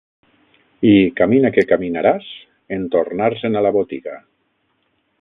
I, 0.91 0.93
camina 1.19 1.51
que 1.59 1.65
caminaràs, 1.73 2.33
entornar-se'n 2.81 3.61
a 3.63 3.67
la 3.67 3.77
botiga. 3.81 4.21